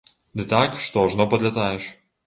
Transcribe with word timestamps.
Ды 0.39 0.45
так, 0.53 0.81
што 0.87 1.05
ажно 1.05 1.31
падлятаеш! 1.35 1.91